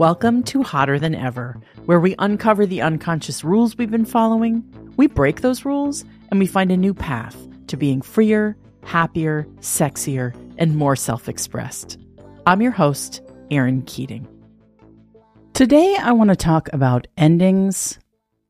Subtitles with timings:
[0.00, 4.64] Welcome to Hotter Than Ever, where we uncover the unconscious rules we've been following,
[4.96, 10.34] we break those rules, and we find a new path to being freer, happier, sexier,
[10.56, 11.98] and more self expressed.
[12.46, 13.20] I'm your host,
[13.50, 14.26] Erin Keating.
[15.52, 17.98] Today, I want to talk about endings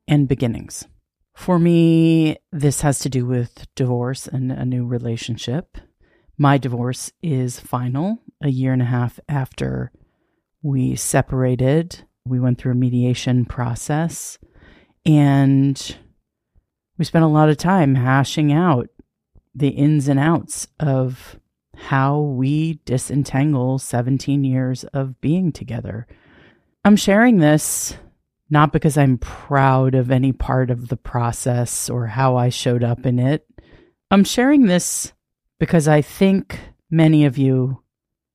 [0.06, 0.86] and beginnings.
[1.34, 5.78] For me, this has to do with divorce and a new relationship.
[6.38, 9.90] My divorce is final a year and a half after
[10.62, 12.04] we separated.
[12.26, 14.38] We went through a mediation process
[15.06, 15.96] and
[16.98, 18.88] we spent a lot of time hashing out
[19.54, 21.38] the ins and outs of
[21.74, 26.06] how we disentangle 17 years of being together.
[26.84, 27.96] I'm sharing this
[28.50, 33.06] not because I'm proud of any part of the process or how I showed up
[33.06, 33.46] in it.
[34.10, 35.12] I'm sharing this
[35.58, 36.58] because I think
[36.90, 37.82] many of you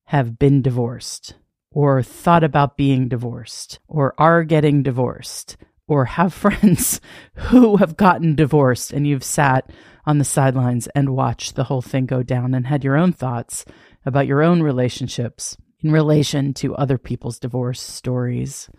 [0.05, 1.35] have been divorced
[1.75, 7.01] or thought about being divorced or are getting divorced or have friends
[7.35, 9.69] who have gotten divorced and you've sat
[10.05, 13.65] on the sidelines and watched the whole thing go down and had your own thoughts
[14.05, 18.69] about your own relationships in relation to other people's divorce stories.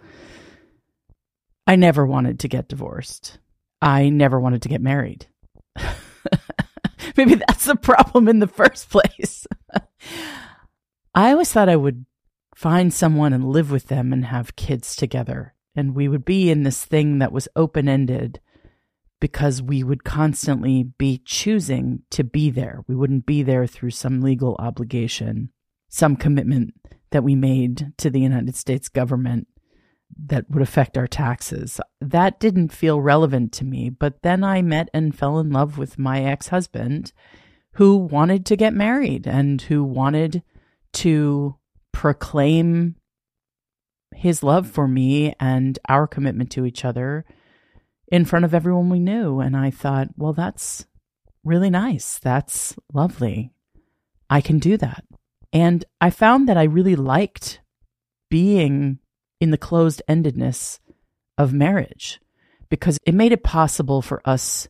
[1.67, 3.39] I never wanted to get divorced.
[3.83, 5.27] I never wanted to get married.
[7.17, 9.47] Maybe that's the problem in the first place.
[11.15, 12.07] I always thought I would
[12.57, 15.53] find someone and live with them and have kids together.
[15.77, 18.41] And we would be in this thing that was open ended
[19.21, 22.83] because we would constantly be choosing to be there.
[22.89, 25.51] We wouldn't be there through some legal obligation,
[25.91, 26.73] some commitment
[27.11, 29.49] that we made to the United States government
[30.19, 31.79] that would affect our taxes.
[32.01, 33.91] That didn't feel relevant to me.
[33.91, 37.13] But then I met and fell in love with my ex husband
[37.73, 40.43] who wanted to get married and who wanted
[40.95, 41.57] to
[41.97, 42.95] proclaim
[44.15, 44.71] his love mm.
[44.71, 47.25] for me and our commitment to each other
[48.09, 49.41] in front of everyone we knew.
[49.41, 50.85] And I thought, well, that's
[51.43, 52.19] really nice.
[52.19, 53.51] That's lovely.
[54.29, 55.05] I can do that.
[55.55, 57.63] And I found that I really liked
[58.29, 58.99] being
[59.41, 60.81] in the closed endedness
[61.39, 62.21] of marriage
[62.69, 64.69] because it made it possible for us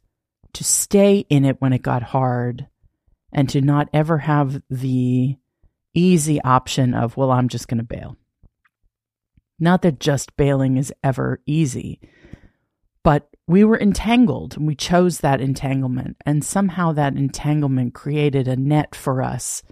[0.52, 2.68] to stay in it when it got hard
[3.32, 5.36] and to not ever have the
[5.96, 8.16] easy option of, well, I'm just going to bail.
[9.58, 12.00] Not that just bailing is ever easy,
[13.02, 16.16] but we were entangled and we chose that entanglement.
[16.26, 19.62] And somehow that entanglement created a net for us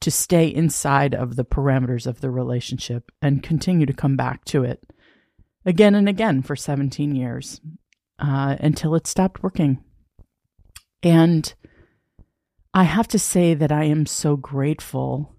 [0.00, 4.64] to stay inside of the parameters of the relationship and continue to come back to
[4.64, 4.82] it
[5.64, 7.60] again and again for 17 years
[8.18, 9.82] uh, until it stopped working.
[11.02, 11.52] And
[12.74, 15.34] I have to say that I am so grateful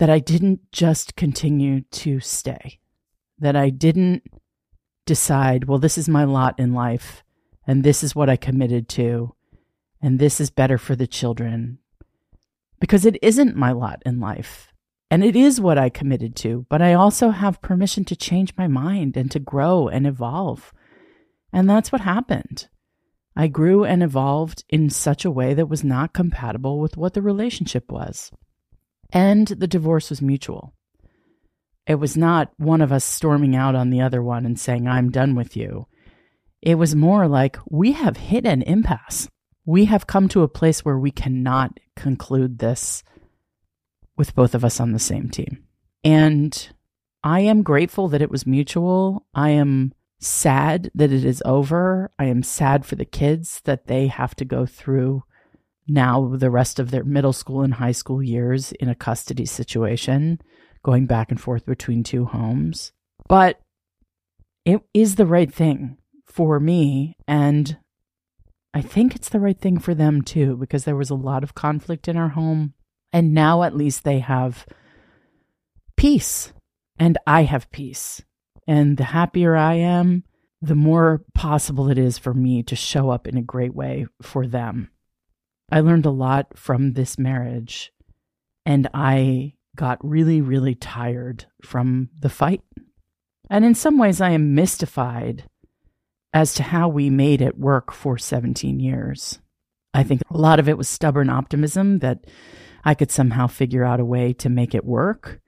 [0.00, 2.80] that I didn't just continue to stay,
[3.38, 4.22] that I didn't
[5.04, 7.22] decide, well, this is my lot in life,
[7.66, 9.34] and this is what I committed to,
[10.00, 11.80] and this is better for the children.
[12.80, 14.72] Because it isn't my lot in life,
[15.10, 18.68] and it is what I committed to, but I also have permission to change my
[18.68, 20.72] mind and to grow and evolve.
[21.52, 22.68] And that's what happened.
[23.36, 27.20] I grew and evolved in such a way that was not compatible with what the
[27.20, 28.32] relationship was.
[29.12, 30.74] And the divorce was mutual.
[31.86, 35.10] It was not one of us storming out on the other one and saying, I'm
[35.10, 35.86] done with you.
[36.62, 39.28] It was more like, we have hit an impasse.
[39.64, 43.02] We have come to a place where we cannot conclude this
[44.16, 45.64] with both of us on the same team.
[46.04, 46.68] And
[47.22, 49.26] I am grateful that it was mutual.
[49.34, 52.10] I am sad that it is over.
[52.18, 55.24] I am sad for the kids that they have to go through
[55.90, 60.40] now the rest of their middle school and high school years in a custody situation,
[60.84, 62.92] going back and forth between two homes.
[63.28, 63.60] But
[64.64, 67.16] it is the right thing for me.
[67.26, 67.78] And
[68.72, 71.54] I think it's the right thing for them too, because there was a lot of
[71.54, 72.74] conflict in our home.
[73.12, 74.66] And now at least they have
[75.96, 76.52] peace.
[76.98, 78.22] And I have peace.
[78.66, 80.24] And the happier I am,
[80.62, 84.46] the more possible it is for me to show up in a great way for
[84.46, 84.90] them.
[85.70, 87.92] I learned a lot from this marriage,
[88.66, 92.62] and I got really, really tired from the fight.
[93.48, 95.44] And in some ways, I am mystified
[96.32, 99.40] as to how we made it work for 17 years.
[99.92, 102.26] I think a lot of it was stubborn optimism that
[102.84, 105.40] I could somehow figure out a way to make it work.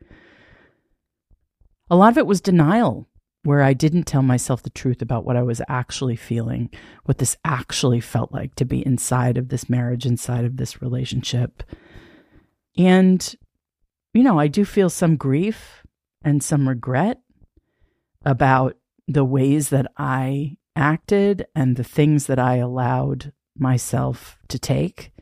[1.90, 3.08] A lot of it was denial
[3.44, 6.70] where I didn't tell myself the truth about what I was actually feeling,
[7.04, 11.62] what this actually felt like to be inside of this marriage, inside of this relationship.
[12.78, 13.34] And,
[14.14, 15.82] you know, I do feel some grief
[16.22, 17.20] and some regret
[18.24, 18.76] about
[19.08, 25.12] the ways that I acted and the things that I allowed myself to take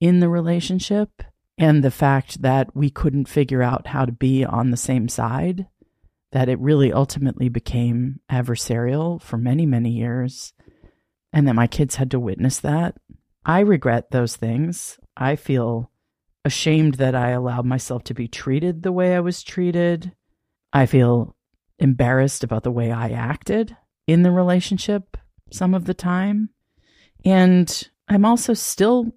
[0.00, 1.22] in the relationship
[1.58, 5.66] and the fact that we couldn't figure out how to be on the same side,
[6.32, 10.52] that it really ultimately became adversarial for many, many years,
[11.32, 12.96] and that my kids had to witness that.
[13.44, 14.98] I regret those things.
[15.16, 15.90] I feel
[16.44, 20.12] ashamed that I allowed myself to be treated the way I was treated.
[20.72, 21.36] I feel
[21.78, 23.76] embarrassed about the way I acted
[24.06, 25.16] in the relationship
[25.50, 26.50] some of the time.
[27.24, 29.12] And I'm also still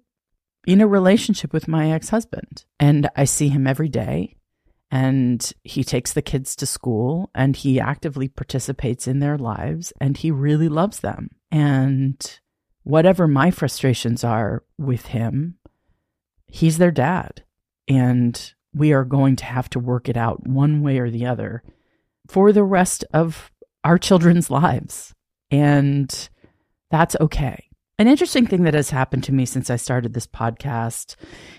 [0.66, 4.36] in a relationship with my ex husband, and I see him every day.
[4.90, 10.16] And he takes the kids to school and he actively participates in their lives and
[10.16, 11.30] he really loves them.
[11.50, 12.40] And
[12.82, 15.56] whatever my frustrations are with him,
[16.46, 17.44] he's their dad.
[17.86, 21.62] And we are going to have to work it out one way or the other
[22.28, 23.50] for the rest of
[23.84, 25.14] our children's lives.
[25.50, 26.28] And
[26.90, 27.69] that's okay.
[28.00, 31.16] An interesting thing that has happened to me since I started this podcast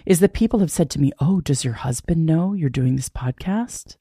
[0.08, 3.10] is that people have said to me, Oh, does your husband know you're doing this
[3.10, 3.98] podcast?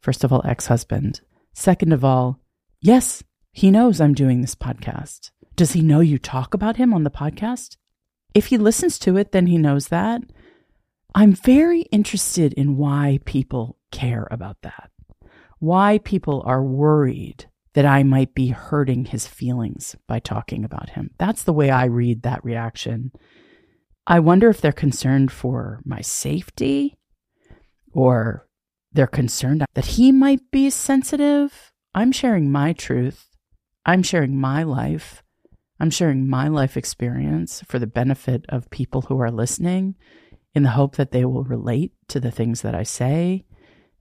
[0.00, 1.20] First of all, ex husband.
[1.52, 2.40] Second of all,
[2.80, 3.22] yes,
[3.52, 5.30] he knows I'm doing this podcast.
[5.54, 7.76] Does he know you talk about him on the podcast?
[8.34, 10.20] If he listens to it, then he knows that.
[11.14, 14.90] I'm very interested in why people care about that,
[15.60, 21.10] why people are worried that I might be hurting his feelings by talking about him.
[21.18, 23.12] That's the way I read that reaction.
[24.06, 26.98] I wonder if they're concerned for my safety
[27.92, 28.46] or
[28.92, 31.72] they're concerned that he might be sensitive.
[31.94, 33.28] I'm sharing my truth.
[33.86, 35.22] I'm sharing my life.
[35.80, 39.96] I'm sharing my life experience for the benefit of people who are listening
[40.54, 43.44] in the hope that they will relate to the things that I say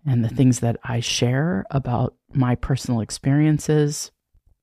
[0.06, 4.12] and the things that I share about my personal experiences,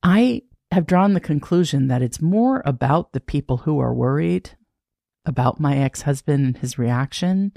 [0.02, 0.42] I
[0.72, 4.50] have drawn the conclusion that it's more about the people who are worried
[5.24, 7.52] about my ex husband and his reaction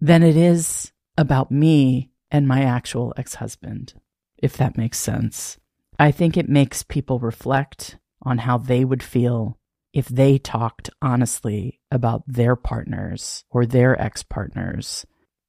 [0.00, 3.94] than it is about me and my actual ex husband,
[4.36, 5.58] if that makes sense.
[5.98, 9.58] I think it makes people reflect on how they would feel
[9.92, 15.06] if they talked honestly about their partners or their ex partners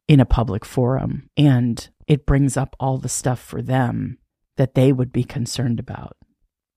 [0.07, 1.29] in a public forum.
[1.35, 4.17] And it brings up all the stuff for them
[4.55, 6.17] that they would be concerned about.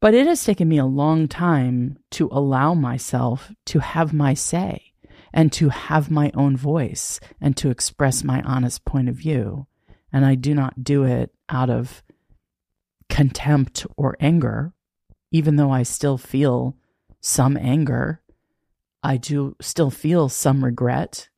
[0.00, 4.92] But it has taken me a long time to allow myself to have my say
[5.32, 9.66] and to have my own voice and to express my honest point of view.
[10.12, 12.02] And I do not do it out of
[13.08, 14.72] contempt or anger,
[15.30, 16.76] even though I still feel
[17.20, 18.22] some anger.
[19.02, 21.28] I do still feel some regret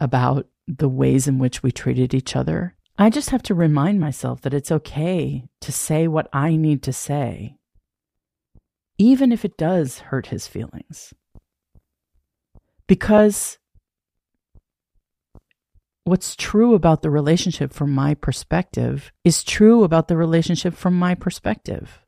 [0.00, 0.46] about
[0.78, 2.76] the ways in which we treated each other.
[2.98, 6.92] I just have to remind myself that it's okay to say what I need to
[6.92, 7.56] say,
[8.98, 11.14] even if it does hurt his feelings.
[12.86, 13.58] Because
[16.04, 21.14] what's true about the relationship from my perspective is true about the relationship from my
[21.14, 22.00] perspective.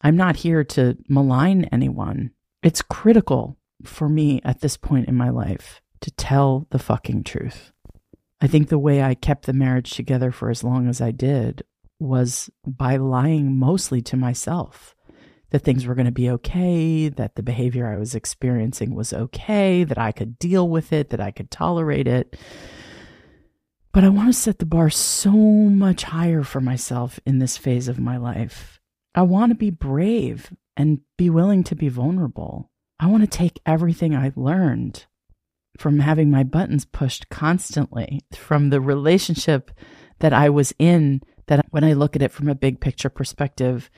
[0.00, 2.30] I'm not here to malign anyone.
[2.62, 7.72] It's critical for me at this point in my life to tell the fucking truth.
[8.40, 11.62] I think the way I kept the marriage together for as long as I did
[11.98, 14.94] was by lying mostly to myself
[15.50, 19.84] that things were going to be okay, that the behavior I was experiencing was okay,
[19.84, 22.36] that I could deal with it, that I could tolerate it.
[23.92, 27.88] But I want to set the bar so much higher for myself in this phase
[27.88, 28.80] of my life.
[29.14, 32.70] I want to be brave and be willing to be vulnerable.
[33.00, 35.06] I want to take everything I learned
[35.80, 39.70] from having my buttons pushed constantly, from the relationship
[40.18, 43.88] that I was in, that when I look at it from a big picture perspective,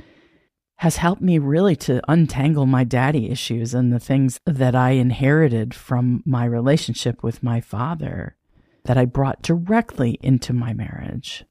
[0.77, 5.75] has helped me really to untangle my daddy issues and the things that I inherited
[5.75, 8.37] from my relationship with my father
[8.85, 11.45] that I brought directly into my marriage.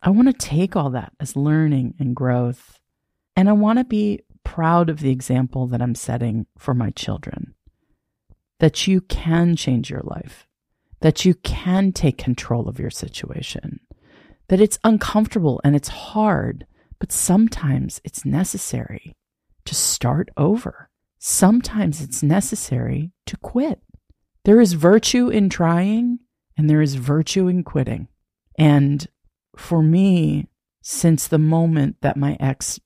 [0.00, 2.78] I want to take all that as learning and growth,
[3.34, 7.54] and I want to be proud of the example that I'm setting for my children
[8.60, 10.46] that you can change your life,
[11.00, 13.80] that you can take control of your situation,
[14.48, 16.66] that it's uncomfortable and it's hard,
[16.98, 19.16] but sometimes it's necessary
[19.64, 20.88] to start over.
[21.18, 23.80] Sometimes it's necessary to quit.
[24.44, 26.20] There is virtue in trying
[26.56, 28.08] and there is virtue in quitting.
[28.58, 29.06] And
[29.56, 30.48] for me,
[30.82, 32.80] since the moment that my ex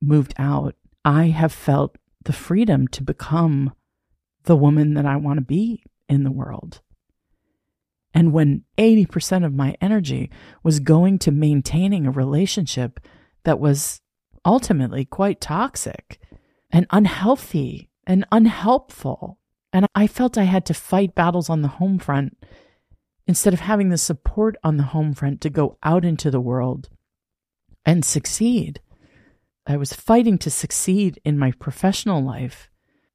[0.00, 3.72] moved out, I have felt the freedom to become
[4.44, 6.80] the woman that I want to be in the world.
[8.12, 10.30] And when 80% of my energy
[10.62, 13.00] was going to maintaining a relationship
[13.42, 14.00] that was
[14.44, 16.20] ultimately quite toxic
[16.70, 19.38] and unhealthy and unhelpful.
[19.72, 22.36] And I felt I had to fight battles on the home front
[23.26, 26.88] instead of having the support on the home front to go out into the world
[27.84, 28.80] and succeed.
[29.66, 32.70] I was fighting to succeed in my professional life.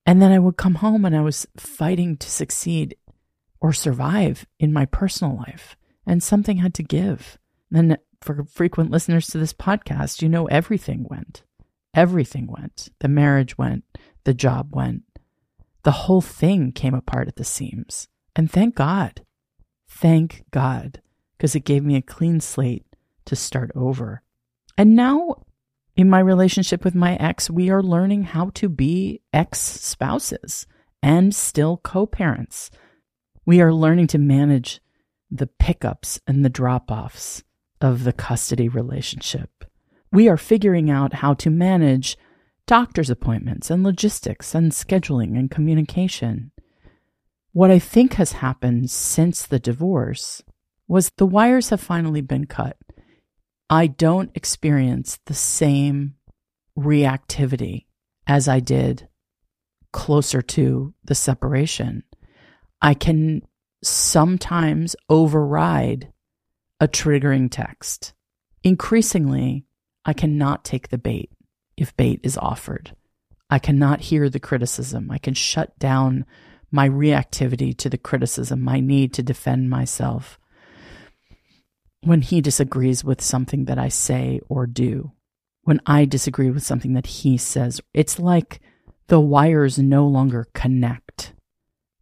[0.10, 2.96] And then I would come home and I was fighting to succeed
[3.62, 5.78] or survive in my personal life.
[6.04, 7.38] And something had to give.
[7.72, 11.44] And for frequent listeners to this podcast, you know everything went.
[11.94, 12.90] Everything went.
[13.02, 13.84] The marriage went.
[14.24, 15.04] The job went.
[15.84, 18.08] The whole thing came apart at the seams.
[18.36, 19.24] And thank God.
[19.88, 21.04] Thank God.
[21.38, 22.88] Because it gave me a clean slate
[23.26, 24.24] to start over.
[24.76, 25.44] And now,
[26.00, 30.66] in my relationship with my ex, we are learning how to be ex spouses
[31.04, 32.72] and still co parents.
[33.46, 34.80] We are learning to manage
[35.30, 37.44] the pickups and the drop offs
[37.82, 39.66] of the custody relationship.
[40.10, 42.18] We are figuring out how to manage
[42.66, 46.52] doctor's appointments and logistics and scheduling and communication.
[47.52, 50.42] What I think has happened since the divorce
[50.88, 52.78] was the wires have finally been cut.
[53.70, 56.16] I don't experience the same
[56.78, 57.86] reactivity
[58.26, 59.08] as I did
[59.92, 62.04] closer to the separation.
[62.82, 63.44] I can
[63.84, 66.12] sometimes override
[66.80, 68.14] a triggering text.
[68.64, 69.66] Increasingly,
[70.04, 71.32] I cannot take the bait
[71.78, 72.96] if bait is offered.
[73.50, 75.12] I cannot hear the criticism.
[75.12, 76.26] I can shut down
[76.72, 80.39] my reactivity to the criticism, my need to defend myself
[82.02, 85.12] when he disagrees with something that I say or do.
[85.64, 88.62] When I disagree with something that he says, it's like
[89.08, 91.34] the wires no longer connect.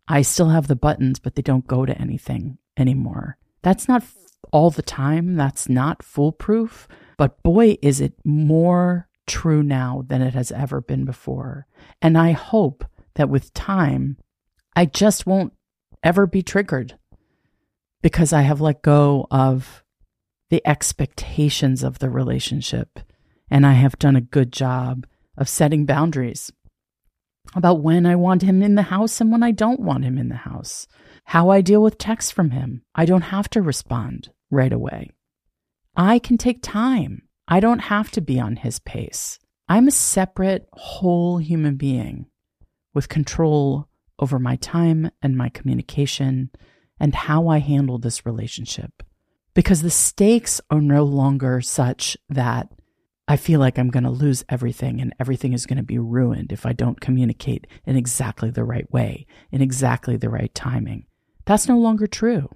[0.07, 3.37] I still have the buttons, but they don't go to anything anymore.
[3.63, 4.03] That's not
[4.51, 5.35] all the time.
[5.35, 6.87] That's not foolproof.
[7.17, 11.67] But boy, is it more true now than it has ever been before.
[12.01, 12.85] And I hope
[13.15, 14.17] that with time,
[14.75, 15.53] I just won't
[16.01, 16.97] ever be triggered
[18.01, 19.83] because I have let go of
[20.49, 22.99] the expectations of the relationship.
[23.49, 25.05] And I have done a good job
[25.37, 26.51] of setting boundaries
[27.55, 30.29] about when I want him in the house and when I don't want him in
[30.29, 30.87] the house,
[31.25, 32.83] how I deal with texts from him.
[32.93, 35.11] I don't have to respond right away.
[35.95, 37.23] I can take time.
[37.47, 39.39] I don't have to be on his pace.
[39.69, 42.27] I'm a separate, whole human being
[42.93, 43.87] with control
[44.19, 46.49] over my time and my communication
[46.99, 49.03] and how I handle this relationship.
[49.57, 52.71] Because the stakes are no longer such that
[53.27, 56.51] I feel like I'm going to lose everything and everything is going to be ruined
[56.51, 61.07] if I don't communicate in exactly the right way, in exactly the right timing.
[61.45, 62.51] That's no longer true.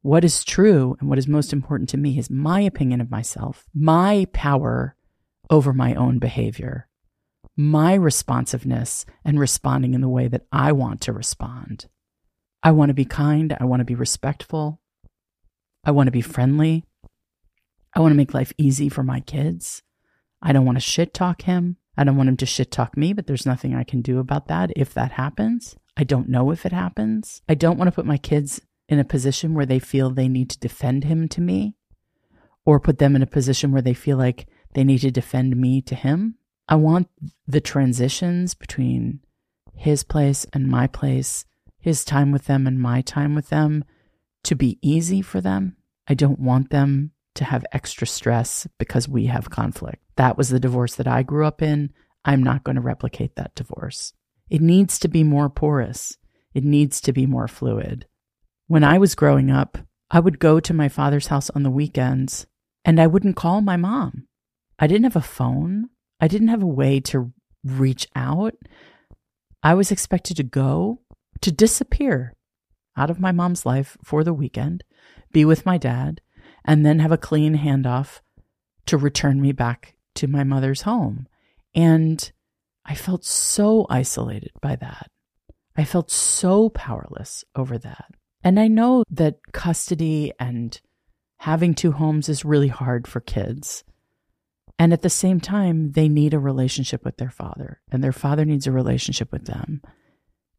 [0.00, 3.66] What is true and what is most important to me is my opinion of myself,
[3.74, 4.96] my power
[5.50, 6.88] over my own behavior,
[7.58, 11.88] my responsiveness and responding in the way that I want to respond.
[12.62, 13.54] I want to be kind.
[13.60, 14.80] I want to be respectful.
[15.84, 16.84] I want to be friendly.
[17.94, 19.82] I want to make life easy for my kids.
[20.40, 21.76] I don't want to shit talk him.
[21.96, 24.48] I don't want him to shit talk me, but there's nothing I can do about
[24.48, 25.76] that if that happens.
[25.96, 27.42] I don't know if it happens.
[27.48, 30.50] I don't want to put my kids in a position where they feel they need
[30.50, 31.74] to defend him to me
[32.64, 35.82] or put them in a position where they feel like they need to defend me
[35.82, 36.36] to him.
[36.68, 37.08] I want
[37.46, 39.20] the transitions between
[39.74, 41.44] his place and my place,
[41.78, 43.84] his time with them and my time with them
[44.44, 45.76] to be easy for them.
[46.08, 50.02] I don't want them to have extra stress because we have conflict.
[50.16, 51.92] That was the divorce that I grew up in.
[52.24, 54.12] I'm not going to replicate that divorce.
[54.50, 56.18] It needs to be more porous.
[56.54, 58.06] It needs to be more fluid.
[58.66, 59.78] When I was growing up,
[60.10, 62.46] I would go to my father's house on the weekends
[62.84, 64.26] and I wouldn't call my mom.
[64.78, 65.88] I didn't have a phone.
[66.20, 67.32] I didn't have a way to
[67.64, 68.54] reach out.
[69.62, 71.00] I was expected to go,
[71.40, 72.34] to disappear
[72.96, 74.84] out of my mom's life for the weekend,
[75.32, 76.20] be with my dad,
[76.64, 78.20] and then have a clean handoff
[78.86, 81.26] to return me back to my mother's home.
[81.74, 82.30] And
[82.84, 85.10] I felt so isolated by that.
[85.76, 88.10] I felt so powerless over that.
[88.44, 90.78] And I know that custody and
[91.38, 93.84] having two homes is really hard for kids.
[94.78, 98.44] And at the same time, they need a relationship with their father, and their father
[98.44, 99.80] needs a relationship with them.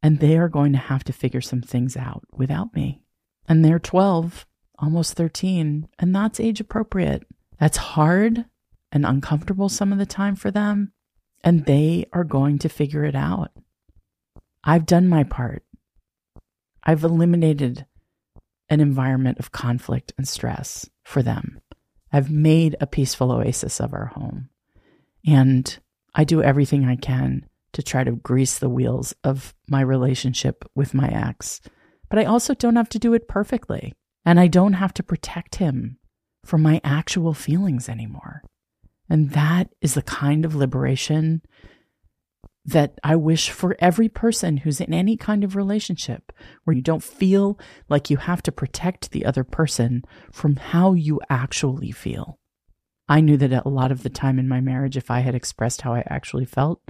[0.04, 3.02] And they are going to have to figure some things out without me.
[3.48, 4.46] And they're 12,
[4.78, 7.26] almost 13, and that's age appropriate.
[7.58, 8.46] That's hard
[8.92, 10.92] and uncomfortable some of the time for them,
[11.44, 13.52] and they are going to figure it out.
[14.64, 15.64] I've done my part.
[16.84, 17.86] I've eliminated
[18.70, 21.62] an environment of conflict and stress for them.
[22.12, 24.50] I've made a peaceful oasis of our home.
[25.26, 25.78] And
[26.14, 30.94] I do everything I can to try to grease the wheels of my relationship with
[30.94, 31.62] my ex.
[32.10, 33.94] But I also don't have to do it perfectly.
[34.26, 35.98] And I don't have to protect him
[36.46, 38.44] from my actual feelings anymore.
[39.10, 41.42] And that is the kind of liberation
[42.66, 46.32] that I wish for every person who's in any kind of relationship
[46.64, 51.20] where you don't feel like you have to protect the other person from how you
[51.30, 52.40] actually feel.
[53.14, 55.82] I knew that a lot of the time in my marriage, if I had expressed
[55.82, 56.82] how I actually felt,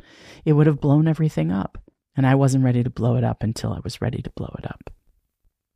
[0.45, 1.77] it would have blown everything up.
[2.15, 4.65] And I wasn't ready to blow it up until I was ready to blow it
[4.65, 4.89] up.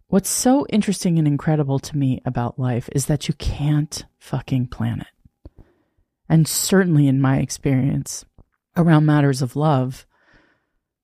[0.07, 5.01] What's so interesting and incredible to me about life is that you can't fucking plan
[5.01, 5.63] it.
[6.29, 8.23] And certainly in my experience,
[8.77, 10.07] around matters of love,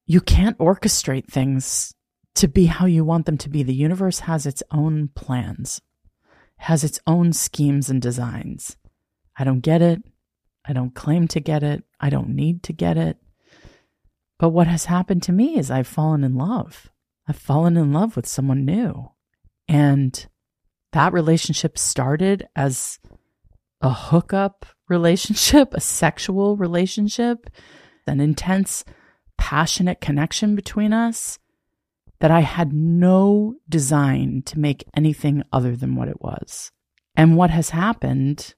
[0.06, 1.94] you can't orchestrate things
[2.36, 3.62] to be how you want them to be.
[3.62, 5.82] The universe has its own plans,
[6.60, 8.78] has its own schemes and designs.
[9.38, 10.02] I don't get it.
[10.66, 11.84] I don't claim to get it.
[12.00, 13.18] I don't need to get it.
[14.40, 16.90] But what has happened to me is I've fallen in love.
[17.28, 19.12] I've fallen in love with someone new.
[19.68, 20.26] And
[20.92, 23.00] that relationship started as
[23.82, 27.50] a hookup relationship, a sexual relationship,
[28.08, 28.84] an intense,
[29.38, 31.40] passionate connection between us
[32.20, 36.72] that I had no design to make anything other than what it was.
[37.16, 38.56] And what has happened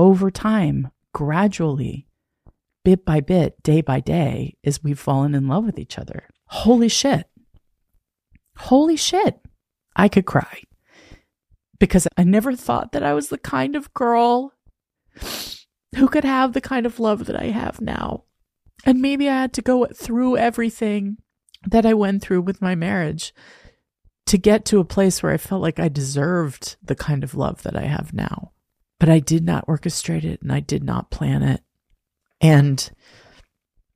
[0.00, 2.06] over time, gradually,
[2.86, 6.24] bit by bit, day by day, is we've fallen in love with each other.
[6.46, 7.28] Holy shit.
[8.56, 9.38] Holy shit.
[9.94, 10.62] I could cry
[11.78, 14.54] because I never thought that I was the kind of girl
[15.94, 18.24] who could have the kind of love that I have now.
[18.86, 21.18] And maybe I had to go through everything
[21.66, 23.34] that I went through with my marriage
[24.24, 27.64] to get to a place where I felt like I deserved the kind of love
[27.64, 28.52] that I have now.
[29.00, 31.62] But I did not orchestrate it and I did not plan it.
[32.40, 32.88] And,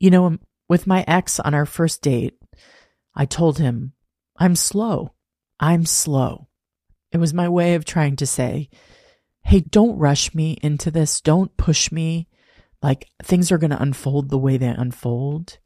[0.00, 2.34] you know, um, with my ex on our first date,
[3.14, 3.92] I told him,
[4.36, 5.14] I'm slow.
[5.60, 6.48] I'm slow.
[7.12, 8.70] It was my way of trying to say,
[9.44, 11.20] hey, don't rush me into this.
[11.20, 12.26] Don't push me.
[12.82, 15.58] Like things are going to unfold the way they unfold.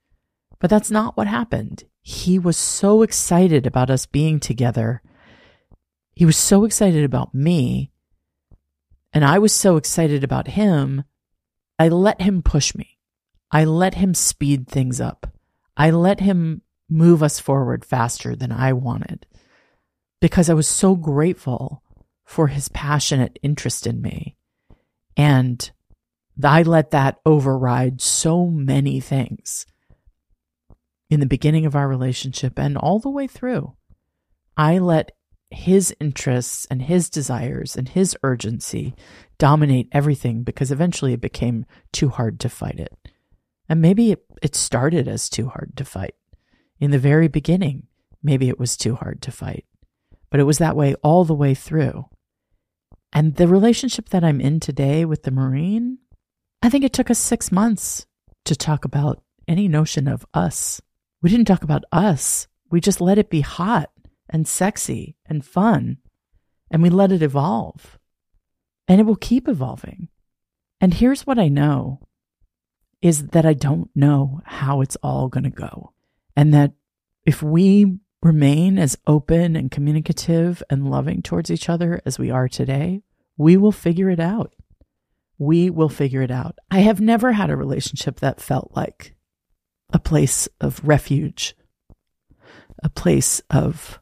[0.59, 1.85] But that's not what happened.
[2.01, 5.01] He was so excited about us being together.
[6.15, 7.93] He was so excited about me.
[9.13, 11.05] And I was so excited about him.
[11.79, 12.99] I let him push me.
[13.51, 15.33] I let him speed things up.
[15.77, 19.27] I let him move us forward faster than I wanted
[20.21, 21.83] because I was so grateful
[22.25, 24.37] for his passionate interest in me.
[25.17, 25.71] And
[26.43, 29.67] I let that override so many things
[31.11, 33.75] in the beginning of our relationship and all the way through.
[34.57, 35.13] I let
[35.51, 38.95] his interests and his desires and his urgency
[39.39, 42.95] dominate everything because eventually it became too hard to fight it.
[43.69, 46.15] And maybe it, it started as too hard to fight.
[46.81, 47.87] In the very beginning,
[48.23, 49.65] maybe it was too hard to fight
[50.31, 52.07] but it was that way all the way through.
[53.13, 55.99] And the relationship that I'm in today with the Marine,
[56.63, 58.07] I think it took us six months
[58.45, 60.81] to talk about any notion of us.
[61.23, 62.47] We didn't talk about us.
[62.71, 63.91] We just let it be hot
[64.29, 65.99] and sexy and fun.
[66.71, 67.99] And we let it evolve.
[68.87, 70.09] And it will keep evolving.
[70.81, 72.01] And here's what I know
[73.01, 75.93] is that I don't know how it's all going to go.
[76.37, 76.73] And that
[77.25, 82.49] if we remain as open and communicative and loving towards each other as we are
[82.49, 83.03] today,
[83.37, 84.55] we will figure it out.
[85.39, 86.59] We will figure it out.
[86.71, 89.15] I have never had a relationship that felt like
[89.93, 91.55] a place of refuge,
[92.83, 94.01] a place of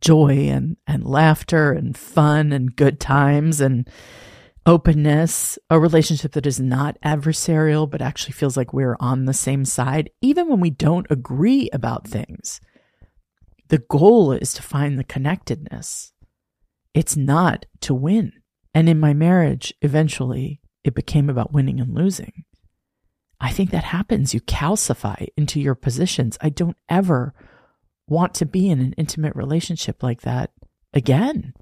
[0.00, 3.88] joy and, and laughter and fun and good times and
[4.66, 9.64] openness, a relationship that is not adversarial, but actually feels like we're on the same
[9.64, 12.60] side, even when we don't agree about things
[13.68, 16.12] the goal is to find the connectedness.
[16.94, 18.32] It's not to win.
[18.74, 22.44] And in my marriage, eventually, it became about winning and losing.
[23.40, 24.34] I think that happens.
[24.34, 26.38] You calcify into your positions.
[26.40, 27.34] I don't ever
[28.08, 30.50] want to be in an intimate relationship like that
[30.92, 31.54] again.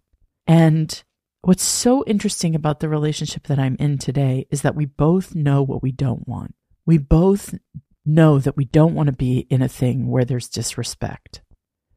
[0.46, 1.02] And
[1.42, 5.62] what's so interesting about the relationship that I'm in today is that we both know
[5.62, 6.54] what we don't want.
[6.84, 7.54] We both
[8.04, 11.42] know that we don't want to be in a thing where there's disrespect.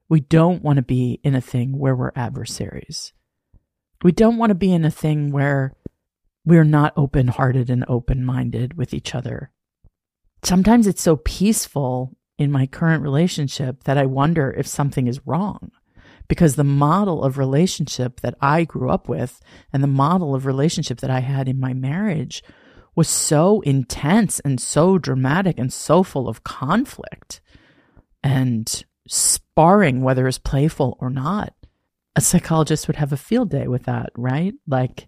[0.09, 3.13] We don't want to be in a thing where we're adversaries.
[4.03, 5.75] We don't want to be in a thing where
[6.45, 9.51] we're not open hearted and open minded with each other.
[10.43, 15.71] Sometimes it's so peaceful in my current relationship that I wonder if something is wrong
[16.29, 19.41] because the model of relationship that I grew up with
[19.73, 22.41] and the model of relationship that I had in my marriage
[22.95, 27.41] was so intense and so dramatic and so full of conflict
[28.23, 31.53] and sparring, whether it's playful or not.
[32.15, 34.53] A psychologist would have a field day with that, right?
[34.65, 35.07] Like,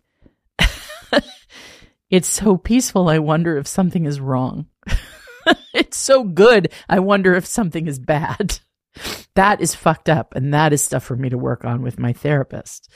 [2.10, 3.08] it's so peaceful.
[3.08, 4.68] I wonder if something is wrong.
[5.74, 6.72] it's so good.
[6.90, 8.60] I wonder if something is bad.
[9.36, 10.36] That is fucked up.
[10.36, 12.90] And that is stuff for me to work on with my therapist.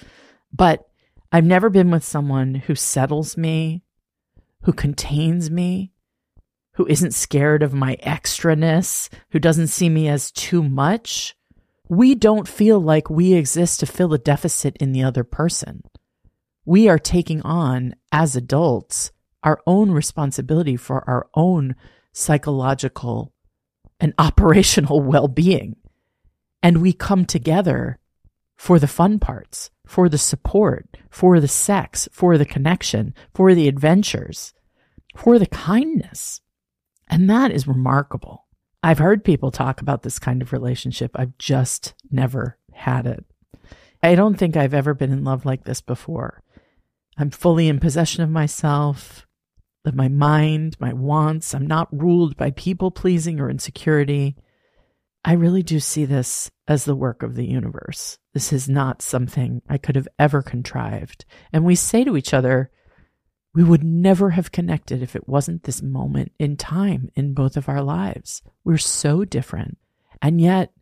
[0.52, 0.86] But
[1.32, 3.84] I've never been with someone who settles me,
[4.64, 5.94] who contains me,
[6.74, 11.36] who isn't scared of my extraness, who doesn't see me as too much.
[11.88, 15.84] We don't feel like we exist to fill a deficit in the other person.
[16.66, 19.12] We are taking on, as adults,
[19.44, 21.76] our own responsibility for our own
[22.15, 23.34] psychological
[23.99, 25.75] and operational well being.
[26.63, 27.99] And we come together
[28.56, 33.67] for the fun parts, for the support, for the sex, for the connection, for the
[33.67, 34.54] adventures,
[35.15, 36.41] for the kindness.
[37.08, 38.45] And that is remarkable.
[38.82, 41.12] I've heard people talk about this kind of relationship.
[41.15, 43.25] I've just never had it.
[44.01, 46.41] I don't think I've ever been in love like this before.
[47.17, 49.25] I'm fully in possession of myself,
[49.86, 51.54] of my mind, my wants.
[51.54, 54.36] I'm not ruled by people pleasing or insecurity.
[55.24, 58.17] I really do see this as the work of the universe.
[58.34, 61.26] This is not something I could have ever contrived.
[61.54, 62.71] And we say to each other,
[63.54, 67.69] we would never have connected if it wasn't this moment in time in both of
[67.69, 68.41] our lives.
[68.63, 69.78] We're so different.
[70.21, 70.74] And yet,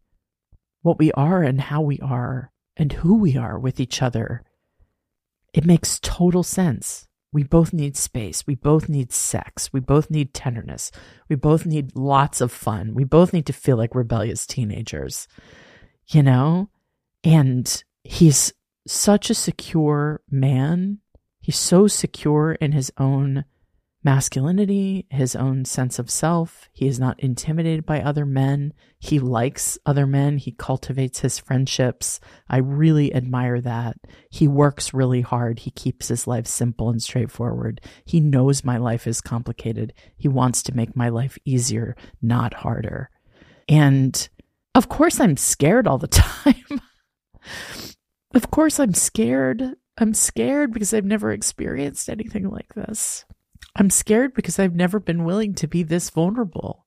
[0.81, 4.43] what we are and how we are and who we are with each other,
[5.53, 7.07] it makes total sense.
[7.33, 8.47] We both need space.
[8.47, 9.73] We both need sex.
[9.73, 10.91] We both need tenderness.
[11.27, 12.93] We both need lots of fun.
[12.93, 15.27] We both need to feel like rebellious teenagers,
[16.07, 16.69] you know?
[17.23, 18.53] And he's
[18.85, 20.99] such a secure man
[21.43, 23.43] He's so secure in his own
[24.03, 26.69] masculinity, his own sense of self.
[26.73, 28.73] He is not intimidated by other men.
[28.99, 30.37] He likes other men.
[30.37, 32.19] He cultivates his friendships.
[32.49, 33.97] I really admire that.
[34.29, 35.59] He works really hard.
[35.59, 37.81] He keeps his life simple and straightforward.
[38.05, 39.93] He knows my life is complicated.
[40.17, 43.09] He wants to make my life easier, not harder.
[43.67, 44.27] And
[44.75, 46.81] of course, I'm scared all the time.
[48.33, 53.25] of course, I'm scared I'm scared because I've never experienced anything like this.
[53.75, 56.85] I'm scared because I've never been willing to be this vulnerable.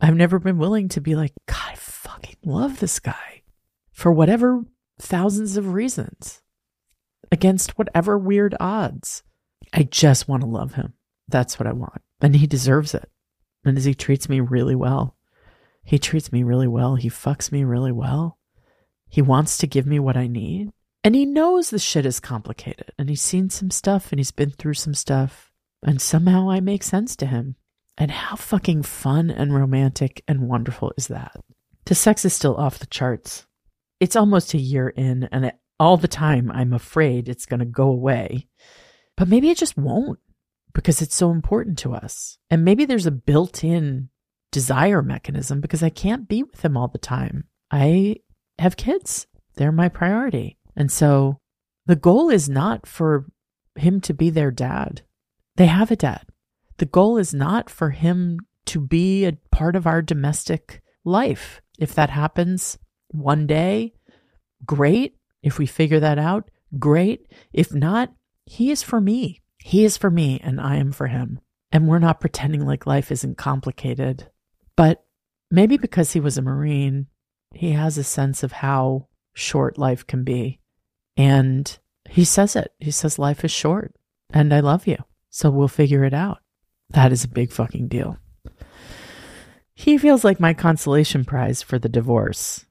[0.00, 3.42] I've never been willing to be like, God, I fucking love this guy
[3.92, 4.64] for whatever
[4.98, 6.42] thousands of reasons
[7.30, 9.22] against whatever weird odds.
[9.72, 10.94] I just want to love him.
[11.28, 12.02] That's what I want.
[12.20, 13.10] And he deserves it.
[13.64, 15.16] And as he treats me really well,
[15.84, 16.96] he treats me really well.
[16.96, 18.38] He fucks me really well.
[19.08, 20.70] He wants to give me what I need.
[21.04, 24.50] And he knows the shit is complicated and he's seen some stuff and he's been
[24.50, 25.51] through some stuff.
[25.82, 27.56] And somehow I make sense to him.
[27.98, 31.36] And how fucking fun and romantic and wonderful is that?
[31.84, 33.46] The sex is still off the charts.
[34.00, 37.88] It's almost a year in, and all the time I'm afraid it's going to go
[37.88, 38.48] away.
[39.16, 40.18] But maybe it just won't
[40.72, 42.38] because it's so important to us.
[42.50, 44.08] And maybe there's a built in
[44.50, 47.44] desire mechanism because I can't be with him all the time.
[47.70, 48.16] I
[48.58, 50.58] have kids, they're my priority.
[50.76, 51.38] And so
[51.86, 53.26] the goal is not for
[53.76, 55.02] him to be their dad.
[55.56, 56.26] They have a dad.
[56.78, 61.60] The goal is not for him to be a part of our domestic life.
[61.78, 63.94] If that happens one day,
[64.64, 65.16] great.
[65.42, 67.26] If we figure that out, great.
[67.52, 68.12] If not,
[68.46, 69.40] he is for me.
[69.58, 71.40] He is for me and I am for him.
[71.70, 74.28] And we're not pretending like life isn't complicated.
[74.76, 75.04] But
[75.50, 77.06] maybe because he was a Marine,
[77.54, 80.60] he has a sense of how short life can be.
[81.16, 82.72] And he says it.
[82.78, 83.94] He says, Life is short
[84.32, 84.96] and I love you.
[85.32, 86.40] So we'll figure it out.
[86.90, 88.18] That is a big fucking deal.
[89.74, 92.66] He feels like my consolation prize for the divorce.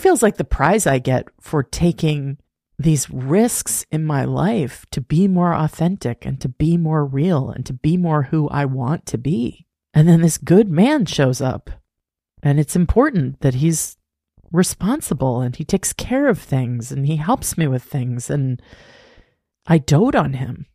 [0.00, 2.38] feels like the prize I get for taking
[2.78, 7.64] these risks in my life to be more authentic and to be more real and
[7.66, 9.66] to be more who I want to be.
[9.94, 11.70] And then this good man shows up.
[12.42, 13.96] And it's important that he's
[14.52, 18.30] responsible and he takes care of things and he helps me with things.
[18.30, 18.60] And
[19.66, 20.66] I dote on him.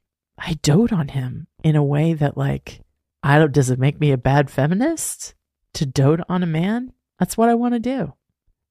[0.43, 2.81] I dote on him in a way that, like,
[3.21, 5.35] I don't, does it make me a bad feminist
[5.75, 6.93] to dote on a man?
[7.19, 8.13] That's what I want to do.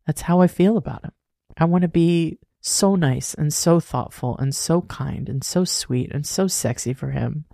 [0.04, 1.12] That's how I feel about him.
[1.56, 6.10] I want to be so nice and so thoughtful and so kind and so sweet
[6.12, 7.44] and so sexy for him.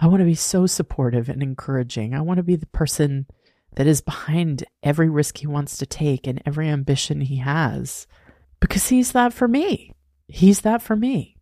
[0.00, 2.14] I want to be so supportive and encouraging.
[2.14, 3.26] I want to be the person
[3.74, 8.06] that is behind every risk he wants to take and every ambition he has.
[8.60, 9.92] because he's that for me.
[10.28, 11.36] He's that for me.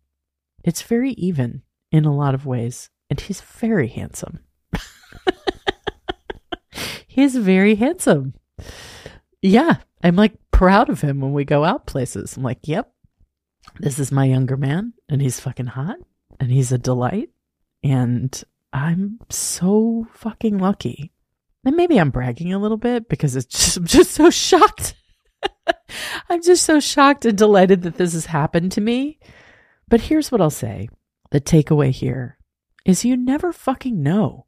[0.63, 4.39] It's very even in a lot of ways, and he's very handsome.
[7.07, 8.33] he's very handsome.
[9.41, 12.37] Yeah, I'm like proud of him when we go out places.
[12.37, 12.91] I'm like, yep,
[13.79, 15.97] this is my younger man, and he's fucking hot,
[16.39, 17.29] and he's a delight,
[17.83, 18.43] and
[18.73, 21.11] I'm so fucking lucky.
[21.65, 24.95] And maybe I'm bragging a little bit because it's just, I'm just so shocked.
[26.29, 29.19] I'm just so shocked and delighted that this has happened to me.
[29.87, 30.89] But here's what I'll say
[31.35, 32.37] the takeaway here
[32.85, 34.45] is you never fucking know.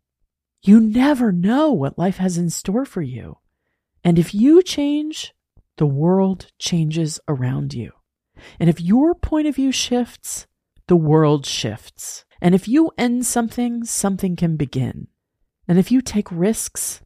[0.62, 3.39] You never know what life has in store for you.
[4.06, 5.34] And if you change,
[5.76, 7.91] the world changes around you.
[8.58, 10.47] And if your point of view shifts,
[10.88, 12.23] the world shifts.
[12.41, 15.08] And if you end something, something can begin.
[15.67, 17.02] And if you take risks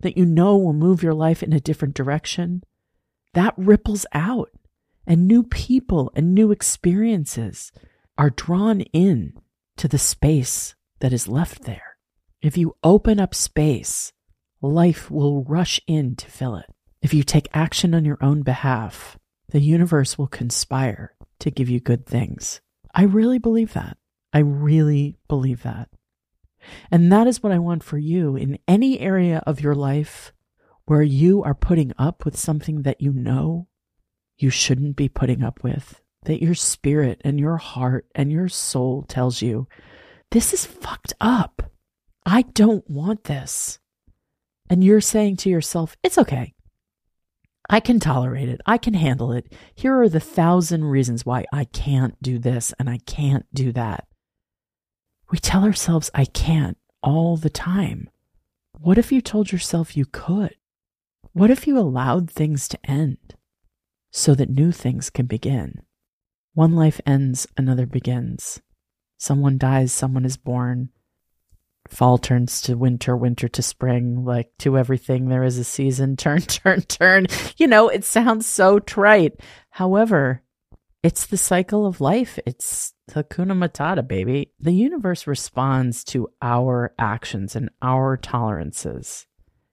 [0.00, 2.62] that you know will move your life in a different direction,
[3.34, 4.48] that ripples out.
[5.06, 7.70] And new people and new experiences
[8.20, 9.32] are drawn in
[9.78, 11.96] to the space that is left there.
[12.42, 14.12] If you open up space,
[14.60, 16.66] life will rush in to fill it.
[17.00, 21.80] If you take action on your own behalf, the universe will conspire to give you
[21.80, 22.60] good things.
[22.94, 23.96] I really believe that.
[24.34, 25.88] I really believe that.
[26.90, 30.34] And that is what I want for you in any area of your life
[30.84, 33.68] where you are putting up with something that you know
[34.36, 39.02] you shouldn't be putting up with, that your spirit and your heart and your soul
[39.02, 39.66] tells you,
[40.30, 41.70] this is fucked up.
[42.26, 43.78] I don't want this.
[44.68, 46.54] And you're saying to yourself, it's okay.
[47.68, 48.60] I can tolerate it.
[48.66, 49.52] I can handle it.
[49.74, 54.06] Here are the thousand reasons why I can't do this and I can't do that.
[55.30, 58.10] We tell ourselves, I can't all the time.
[58.72, 60.56] What if you told yourself you could?
[61.32, 63.34] What if you allowed things to end
[64.10, 65.82] so that new things can begin?
[66.54, 68.60] One life ends, another begins.
[69.18, 70.90] Someone dies, someone is born
[71.90, 76.40] fall turns to winter, winter to spring, like to everything there is a season, turn,
[76.42, 77.26] turn, turn.
[77.56, 79.40] You know, it sounds so trite.
[79.70, 80.42] However,
[81.02, 82.38] it's the cycle of life.
[82.46, 84.52] It's Hakuna Matata, baby.
[84.60, 89.26] The universe responds to our actions and our tolerances.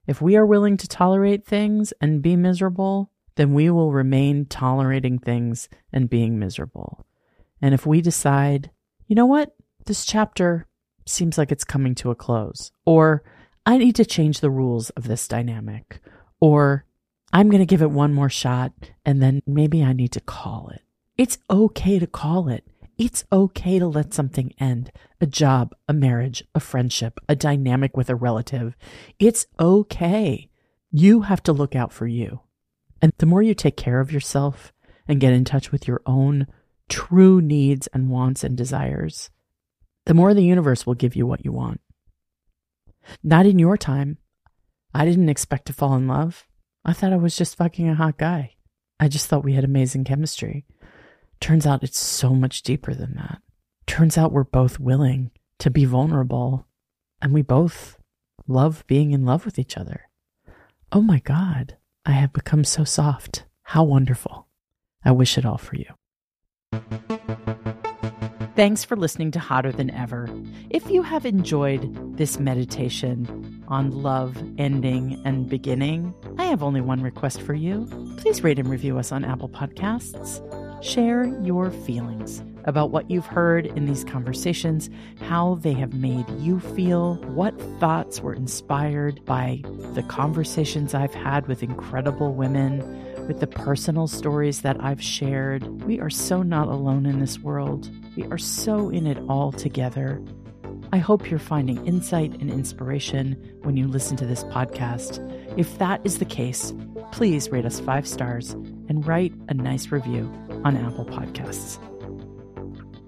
[0.07, 5.17] If we are willing to tolerate things and be miserable, then we will remain tolerating
[5.17, 7.05] things and being miserable.
[7.61, 8.69] And if we decide,
[9.07, 10.67] you know what, this chapter,
[11.05, 12.71] seems like it's coming to a close.
[12.85, 13.23] Or
[13.65, 15.99] I need to change the rules of this dynamic.
[16.39, 16.85] Or
[17.33, 18.73] I'm going to give it one more shot
[19.05, 20.81] and then maybe I need to call it.
[21.17, 22.65] It's okay to call it.
[22.97, 28.09] It's okay to let something end a job, a marriage, a friendship, a dynamic with
[28.09, 28.75] a relative.
[29.19, 30.49] It's okay.
[30.91, 32.41] You have to look out for you.
[33.01, 34.73] And the more you take care of yourself
[35.07, 36.47] and get in touch with your own
[36.89, 39.29] true needs and wants and desires,
[40.05, 41.81] the more the universe will give you what you want.
[43.23, 44.17] Not in your time.
[44.93, 46.47] I didn't expect to fall in love.
[46.83, 48.55] I thought I was just fucking a hot guy.
[48.99, 50.65] I just thought we had amazing chemistry.
[51.39, 53.41] Turns out it's so much deeper than that.
[53.85, 56.67] Turns out we're both willing to be vulnerable
[57.21, 57.97] and we both
[58.47, 60.09] love being in love with each other.
[60.91, 63.43] Oh my God, I have become so soft.
[63.63, 64.47] How wonderful.
[65.03, 65.93] I wish it all for you.
[68.55, 70.29] Thanks for listening to Hotter Than Ever.
[70.69, 77.01] If you have enjoyed this meditation on love, ending, and beginning, I have only one
[77.01, 77.85] request for you.
[78.15, 80.41] Please rate and review us on Apple Podcasts.
[80.81, 84.89] Share your feelings about what you've heard in these conversations,
[85.21, 89.61] how they have made you feel, what thoughts were inspired by
[89.93, 92.79] the conversations I've had with incredible women
[93.27, 95.83] with the personal stories that I've shared.
[95.83, 97.89] We are so not alone in this world.
[98.15, 100.21] We are so in it all together.
[100.93, 105.19] I hope you're finding insight and inspiration when you listen to this podcast.
[105.57, 106.73] If that is the case,
[107.11, 110.31] please rate us five stars and write a nice review
[110.63, 111.77] on Apple Podcasts.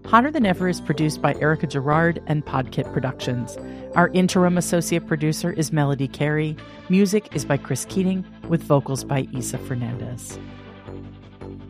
[0.10, 3.60] Hotter Than Ever is produced by Erica Gerard and Podkit Productions.
[3.94, 6.58] Our interim associate producer is Melody Carey.
[6.90, 10.40] Music is by Chris Keating, with vocals by Isa Fernandez.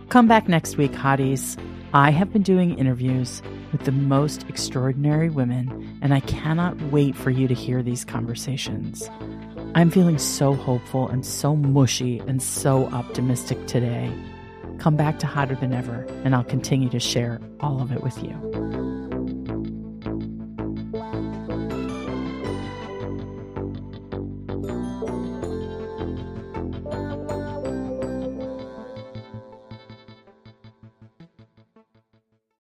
[0.08, 1.62] Come back next week, hotties.
[1.94, 3.42] I have been doing interviews
[3.74, 9.10] with the most extraordinary women, and I cannot wait for you to hear these conversations.
[9.76, 14.10] I'm feeling so hopeful and so mushy and so optimistic today.
[14.80, 18.24] Come back to Hotter Than Ever, and I'll continue to share all of it with
[18.24, 18.89] you.